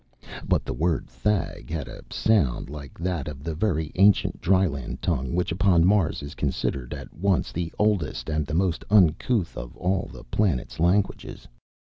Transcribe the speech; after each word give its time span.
But 0.47 0.65
the 0.65 0.73
word 0.73 1.05
"Thag" 1.07 1.69
had 1.69 1.87
a 1.87 2.01
sound 2.09 2.71
like 2.71 2.97
that 2.97 3.27
of 3.27 3.43
the 3.43 3.53
very 3.53 3.91
ancient 3.93 4.41
dryland 4.41 4.99
tongue, 4.99 5.35
which 5.35 5.51
upon 5.51 5.85
Mars 5.85 6.23
is 6.23 6.33
considered 6.33 6.91
at 6.91 7.13
once 7.13 7.51
the 7.51 7.71
oldest 7.77 8.27
and 8.27 8.47
the 8.47 8.55
most 8.55 8.83
uncouth 8.89 9.55
of 9.55 9.77
all 9.77 10.09
the 10.11 10.23
planet's 10.23 10.79
languages. 10.79 11.47